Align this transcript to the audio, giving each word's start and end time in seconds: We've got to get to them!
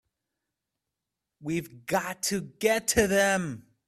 We've 1.41 1.85
got 1.85 2.23
to 2.23 2.41
get 2.41 2.89
to 2.89 3.07
them! 3.07 3.63